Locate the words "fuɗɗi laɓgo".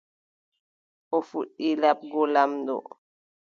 1.29-2.21